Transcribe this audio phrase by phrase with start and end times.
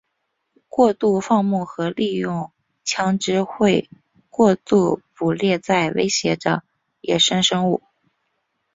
[0.67, 2.51] 过度放牧和利用
[2.83, 3.45] 枪枝
[4.31, 6.63] 过度捕猎在威胁着
[7.01, 7.83] 野生生物。